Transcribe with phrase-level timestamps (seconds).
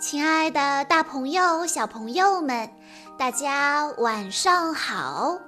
[0.00, 2.70] 亲爱的，大朋友、小朋友们，
[3.18, 5.38] 大家晚上好！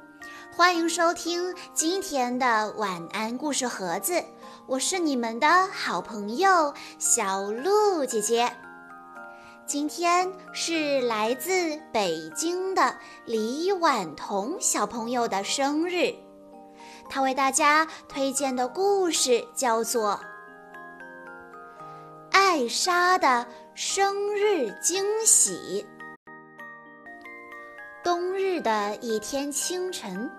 [0.54, 4.22] 欢迎收听今天的晚安故事盒子，
[4.66, 8.52] 我是你们的好朋友小鹿姐姐。
[9.64, 12.94] 今天是来自北京的
[13.24, 16.14] 李婉彤小朋友的生日，
[17.08, 20.10] 他为大家推荐的故事叫做
[22.32, 23.26] 《艾莎的》。
[23.74, 25.86] 生日惊喜。
[28.04, 30.30] 冬日的一天清晨，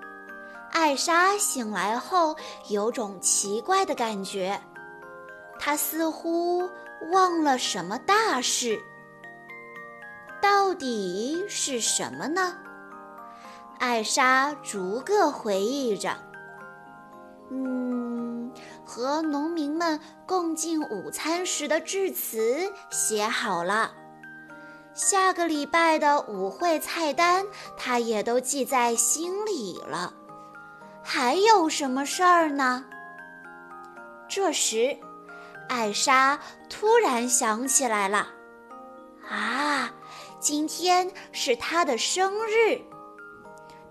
[0.71, 2.35] 艾莎醒来后
[2.69, 4.61] 有种奇怪的感觉，
[5.59, 6.69] 她似乎
[7.11, 8.79] 忘了什么大事。
[10.39, 12.55] 到底是什么呢？
[13.79, 16.15] 艾莎逐个回忆着。
[18.85, 23.91] 和农民们共进午餐时的致辞写好了，
[24.94, 27.45] 下个礼拜的舞会菜单
[27.77, 30.13] 他也都记在心里了。
[31.02, 32.85] 还有什么事儿呢？
[34.27, 34.97] 这时，
[35.67, 38.27] 艾莎突然想起来了，
[39.30, 39.91] 啊，
[40.39, 42.80] 今天是她的生日。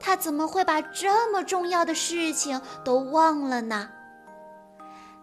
[0.00, 3.88] 她怎么会把这么重要的事情都忘了呢？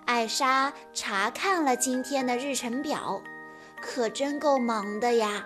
[0.09, 3.21] 艾莎查看了今天的日程表，
[3.79, 5.45] 可真够忙的呀。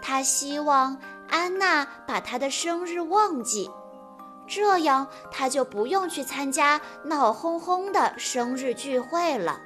[0.00, 0.96] 她希望
[1.28, 3.68] 安娜把她的生日忘记，
[4.46, 9.58] 这样她就不用去参加闹哄哄的生日聚会了。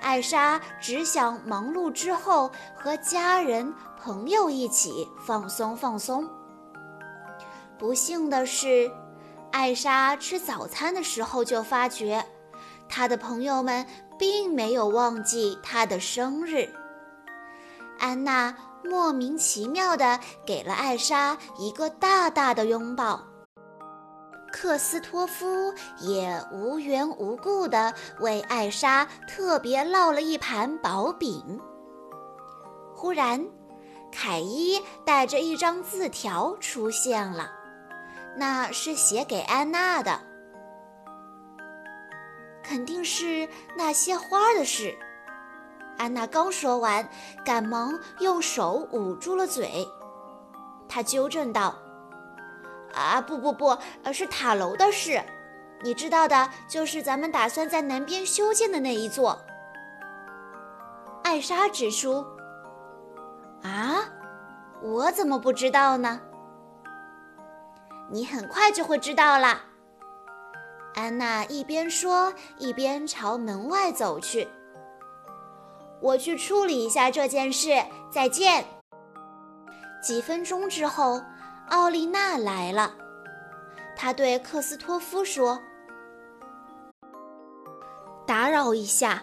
[0.00, 6.28] 艾莎只想忙碌之后和家人朋友一起放松放松。
[7.78, 8.90] 不幸的是，
[9.52, 12.26] 艾莎吃早餐的时候就发觉，
[12.88, 13.86] 他的朋友们
[14.18, 16.68] 并没有忘记他的生日。
[17.98, 23.20] 安娜莫名其妙地给了艾莎一个大大的拥抱，
[24.52, 31.60] 克斯托夫也无缘无故地为艾莎特别烙了一盘薄饼。
[32.94, 33.44] 忽然，
[34.12, 37.50] 凯伊带着一张字条出现了。
[38.38, 40.20] 那是写给安娜的，
[42.66, 44.96] 肯定是那些花的事。
[45.98, 47.08] 安娜刚说完，
[47.44, 49.86] 赶忙用手捂住了嘴。
[50.88, 51.74] 她纠正道
[52.92, 55.22] ：“啊，不不不，呃，是塔楼的事。
[55.82, 59.38] 你知道的，就是咱们打算在南边修建的那一座。”
[61.22, 62.24] 艾莎指出
[63.62, 64.02] ：“啊，
[64.82, 66.20] 我怎么不知道呢？”
[68.10, 69.60] 你很快就会知道了。
[70.96, 74.48] 安娜一边说，一边朝门外走去。
[76.00, 77.68] 我去处理一下这件事，
[78.10, 78.64] 再见。
[80.02, 81.20] 几分钟之后，
[81.68, 82.94] 奥丽娜来了。
[83.94, 85.60] 她对克斯托夫说
[88.26, 89.22] ：“打扰一下，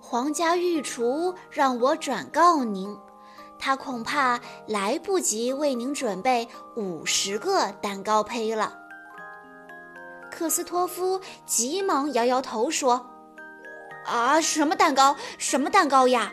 [0.00, 2.96] 皇家御厨让我转告您。”
[3.58, 8.81] 他恐怕来不及为您准备五十个蛋糕胚了。
[10.42, 13.06] 克斯托夫急忙摇摇头说
[14.06, 15.14] ：“啊，什么蛋糕？
[15.38, 16.32] 什么蛋糕呀？”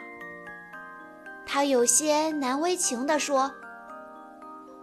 [1.46, 3.52] 他有些难为情地说：“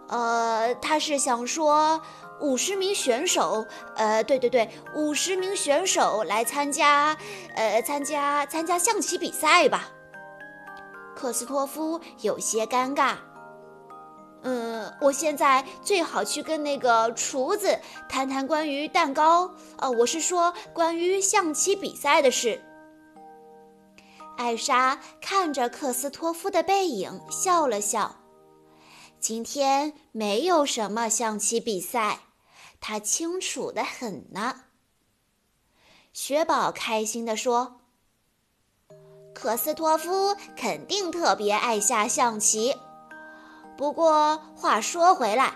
[0.07, 2.01] 呃，他是想说
[2.39, 3.67] 五十名选手，
[3.97, 7.17] 呃，对对对，五十名选手来参加，
[7.53, 9.89] 呃，参加参加象棋比赛吧。”
[11.13, 13.15] 克斯托夫有些尴尬。
[14.43, 22.61] 嗯，我现在最好去跟那个厨子谈谈关于蛋糕，呃，我是说关于象棋比赛的事。
[24.37, 28.17] 艾莎看着克斯托夫的背影，笑了笑。
[29.19, 32.19] 今天没有什么象棋比赛，
[32.79, 34.65] 他清楚的很呢。
[36.13, 37.81] 雪宝开心地说。
[39.33, 42.75] 克斯托夫肯定特别爱下象棋。
[43.77, 45.53] 不过话说回来，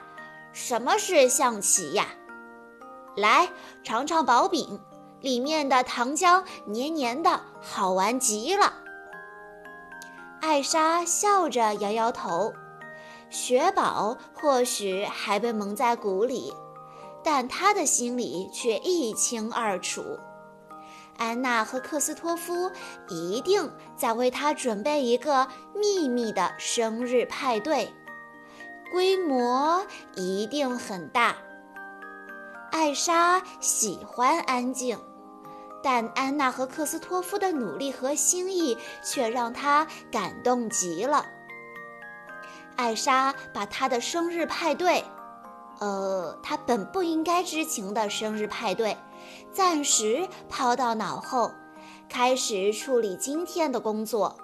[0.54, 2.06] 什么是象棋呀？
[3.16, 3.50] 来
[3.84, 4.80] 尝尝薄饼，
[5.20, 8.74] 里面的糖浆黏黏的，好玩极了。
[10.40, 12.54] 艾莎笑着摇摇头。
[13.30, 16.54] 雪宝或许还被蒙在鼓里，
[17.24, 20.04] 但他的心里却一清二楚。
[21.18, 22.70] 安娜和克斯托夫
[23.08, 27.94] 一定在为他准备一个秘密的生日派对，
[28.92, 29.86] 规模
[30.16, 31.36] 一定很大。
[32.72, 34.98] 艾莎喜欢安静，
[35.82, 41.26] 但安娜和克斯托夫的努力和心意却让她感动极了。
[42.76, 45.04] 艾莎把她的生日派对，
[45.80, 48.98] 呃，她本不应该知情的生日派对，
[49.52, 51.52] 暂时抛到脑后，
[52.10, 54.38] 开始处理今天的工作。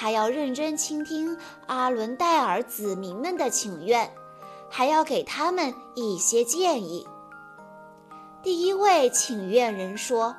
[0.00, 1.36] 她要认真倾听
[1.66, 4.08] 阿伦戴尔子民们的请愿，
[4.70, 7.04] 还要给他们一些建议。
[8.40, 10.36] 第一位请愿人说：“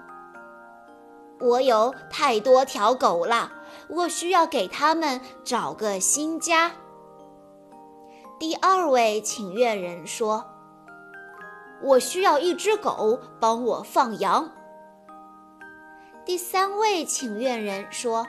[1.41, 3.51] 我有太多条狗了，
[3.89, 6.71] 我需要给他们找个新家。”
[8.39, 10.45] 第二位请愿人说
[11.83, 14.49] ：“我需要一只狗帮我放羊。”
[16.23, 18.25] 第三位请愿人说：“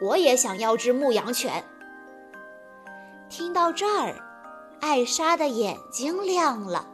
[0.00, 1.64] 我也想要只牧羊犬。”
[3.28, 4.16] 听到这儿，
[4.80, 6.86] 艾莎的眼睛亮了，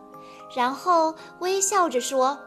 [0.55, 2.38] 然后微笑着说：“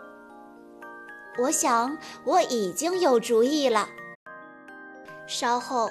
[1.41, 3.87] 我想我已经有主意了。”
[5.27, 5.89] 稍后。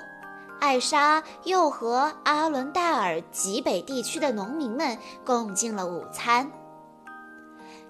[0.61, 6.51] 艾莎又和阿伦戴尔极北地区的农民们共进了午餐。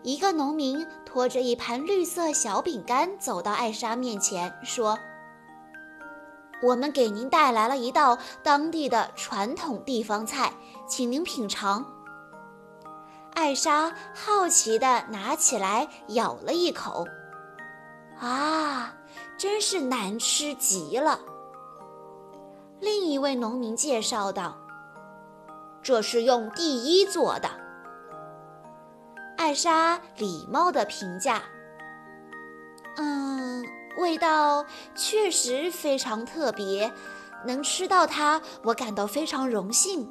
[0.02, 4.98] 一个农民拖着一盘绿色小饼干走到艾莎面前，说
[6.62, 10.52] ：“我们给您带来了一道当地的传统地方菜，
[10.86, 11.84] 请您品尝。”
[13.34, 17.06] 艾莎好奇地拿起来咬了一口，
[18.18, 18.92] 啊，
[19.36, 21.20] 真是难吃极了。
[22.80, 24.56] 另一位农民介绍道
[25.82, 27.48] ：“这是用第一做的。”
[29.38, 31.42] 艾莎礼貌地评价
[32.98, 33.64] ：“嗯，
[33.96, 34.64] 味道
[34.94, 36.92] 确实非常特别，
[37.44, 40.10] 能吃到它，我感到非常荣幸。”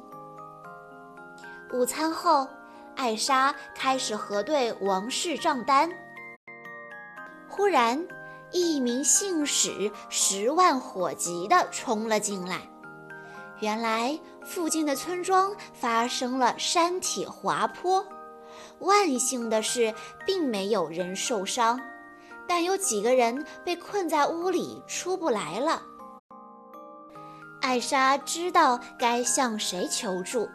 [1.72, 2.48] 午餐后，
[2.96, 5.90] 艾莎开始核对王室账单。
[7.48, 8.06] 忽然，
[8.50, 12.60] 一名信使十万火急地冲了进来。
[13.60, 18.06] 原来附近的村庄发生了山体滑坡，
[18.78, 19.92] 万幸的是，
[20.24, 21.80] 并没有人受伤，
[22.48, 25.82] 但有几个人被困在屋里出不来了。
[27.60, 30.48] 艾莎知道该向谁求助，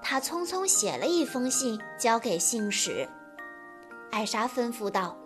[0.00, 3.08] 她匆匆写了一封信交给信使。
[4.12, 5.16] 艾莎吩咐道。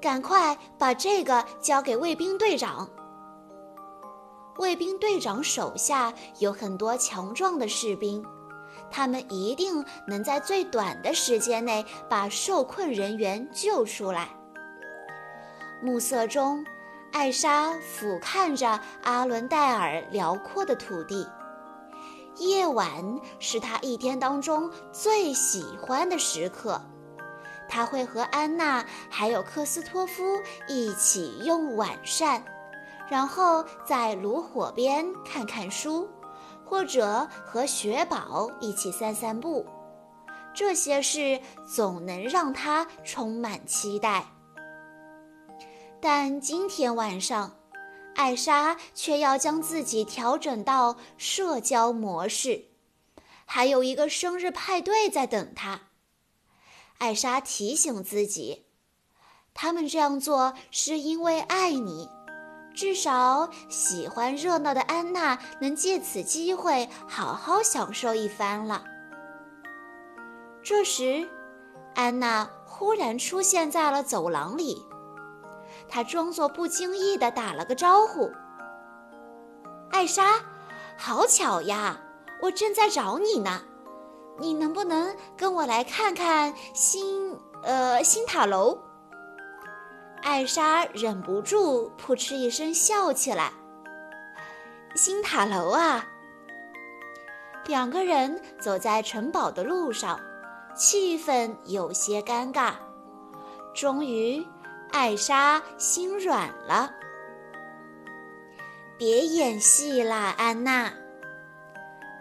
[0.00, 2.90] 赶快把这个交给卫兵队长。
[4.58, 8.24] 卫兵队长手下有很多强壮的士兵，
[8.90, 14.28] 他们一定能在最短的时间内把受困人员救出来。
[15.82, 16.64] 暮色中，
[17.10, 21.28] 艾莎俯瞰着阿伦戴尔辽阔的土地。
[22.36, 22.88] 夜晚
[23.40, 26.80] 是他一天当中最喜欢的时刻。
[27.68, 30.22] 他会和安娜还有克斯托夫
[30.68, 32.44] 一起用晚膳，
[33.10, 36.08] 然后在炉火边看看书，
[36.64, 39.66] 或者和雪宝一起散散步。
[40.54, 44.24] 这些事总能让他充满期待。
[46.04, 47.58] 但今天晚上，
[48.16, 52.64] 艾莎却要将自己调整到社交模式，
[53.44, 55.82] 还有一个生日派对在等她。
[56.98, 58.64] 艾莎提醒自己，
[59.54, 62.08] 他们这样做是因为爱你。
[62.74, 68.82] 至少喜欢热闹的安娜能借此机会好好享受一番了。
[70.64, 71.28] 这时，
[71.94, 74.84] 安娜忽然出现在了走廊里，
[75.94, 78.32] 他装作不经意地打了个招呼
[79.92, 80.40] ：“艾莎，
[80.96, 82.00] 好巧呀，
[82.40, 83.60] 我正在找你呢。”
[84.40, 88.78] 你能不能跟我来看看新呃新塔楼？
[90.22, 93.52] 艾莎忍不住扑哧一声笑起来。
[94.94, 96.06] 新塔楼啊！
[97.66, 100.18] 两个人走在城堡的路上，
[100.74, 102.72] 气氛有些尴尬。
[103.74, 104.42] 终于，
[104.92, 106.92] 艾莎心软了。
[108.98, 110.92] 别演戏啦，安娜。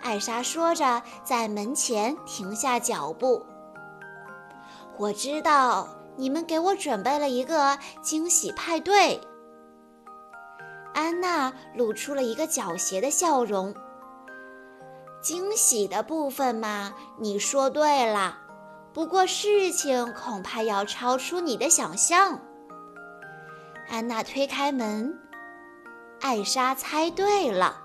[0.02, 3.46] 艾莎说着，在门前停下脚步。
[4.98, 9.20] 我知道你们给我准备了一个惊喜派对。
[10.94, 13.76] 安娜露出了一个狡黠的笑容。
[15.22, 18.40] 惊喜的部分嘛，你说对了。
[18.94, 22.40] 不过事情恐怕要超出你的想象。
[23.92, 25.20] 安娜推开门，
[26.22, 27.76] 艾莎猜对了。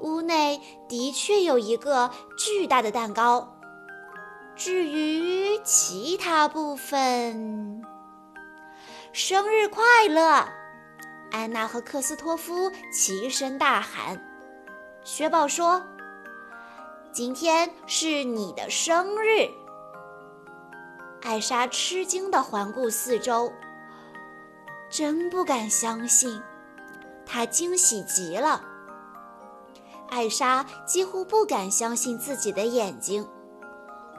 [0.00, 3.54] 屋内的确有一个巨大的蛋糕。
[4.54, 7.84] 至于其他部分，
[9.12, 10.48] 生日快乐！
[11.30, 14.18] 安娜和克斯托夫齐声大喊。
[15.04, 15.84] 雪宝说
[17.12, 19.50] ：“今天是你的生日。”
[21.20, 23.52] 艾莎吃惊地环顾四周，
[24.88, 26.40] 真不敢相信，
[27.26, 28.62] 他惊喜极了。
[30.08, 33.28] 艾莎几乎不敢相信自己的眼睛。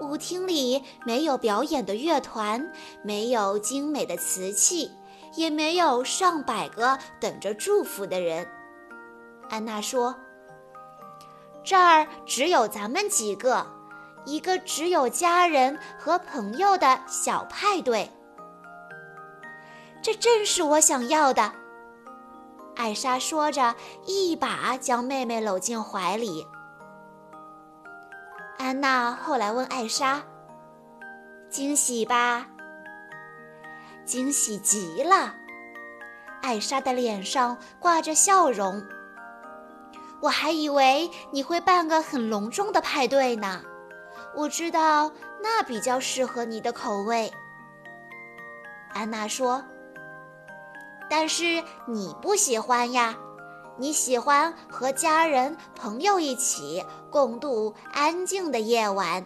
[0.02, 2.72] 舞厅里没有表演的乐团，
[3.02, 4.92] 没有精美的瓷器，
[5.36, 8.48] 也没有上百个等着祝福的人。
[9.50, 10.16] 安娜说
[11.64, 13.66] ：“这儿只有咱们几个，
[14.26, 18.12] 一个只有家人和朋友的小派对。”
[20.08, 21.52] 这正是我想要的。
[22.78, 26.48] 艾莎说着，一把将妹妹搂进怀里。
[28.58, 30.24] 安娜后来问艾莎
[31.52, 32.48] ：“惊喜吧
[34.08, 35.36] ？”“惊喜极了。”
[36.42, 38.82] 艾莎的脸上挂着笑容。
[40.24, 43.62] “我还以为你会办个很隆重的派对呢。
[44.34, 45.12] 我知道
[45.44, 47.30] 那比较适合你的口味。”
[48.96, 49.62] 安娜说。
[51.10, 53.16] “但是你不喜欢呀。”
[53.80, 59.24] 你喜欢和家人朋友一起共度安静的夜晚。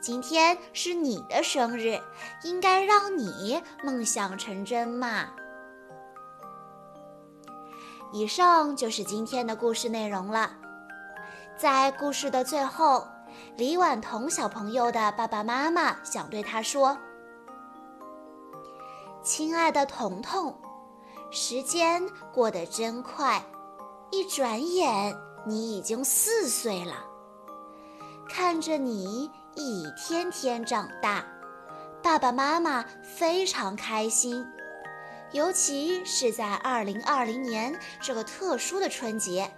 [0.00, 2.00] 今天是你的生日，
[2.42, 5.28] 应该让你梦想成真嘛。
[8.14, 10.50] 以上就是今天的故事内容了。
[11.58, 13.06] 在故事的最后，
[13.58, 16.96] 李婉彤小朋友的爸爸妈妈想对他说
[19.22, 20.58] ：“亲爱的彤彤，
[21.32, 23.44] 时间过得真快。”
[24.14, 26.92] 一转眼，你已经四岁了。
[28.28, 31.24] 看着你一天天长大，
[32.02, 34.46] 爸爸妈妈非常开心。
[35.32, 39.50] 尤其是在二零二零年这个特殊的春节，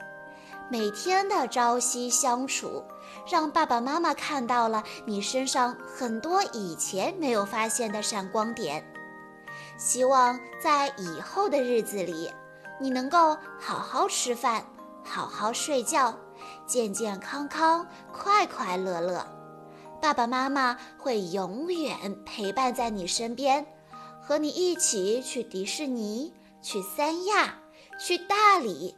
[0.70, 2.84] 每天的朝夕相处，
[3.28, 8.88] 让爸爸妈妈看到了你身上很多以前没有发现的闪光点。
[9.76, 12.30] 希望在以后的日子里。
[12.80, 14.66] 你能够好好吃饭，
[15.04, 16.12] 好好睡觉，
[16.66, 19.24] 健健康康，快快乐乐。
[20.02, 23.64] 爸爸妈妈会永远陪伴在你身边，
[24.20, 27.58] 和你一起去迪士尼，去三亚，
[27.98, 28.96] 去大理，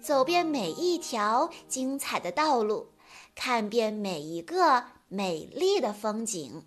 [0.00, 2.88] 走遍每一条精彩的道路，
[3.34, 6.66] 看遍每一个美丽的风景。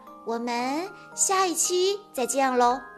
[0.25, 2.90] 我们下一期再见喽。